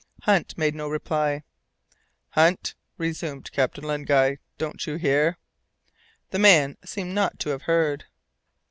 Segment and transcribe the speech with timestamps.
[0.23, 1.43] Hunt made no reply.
[2.29, 5.37] "Hunt," resumed Captain Len Guy, "don't you hear?"
[6.31, 8.05] The man seemed not to have heard.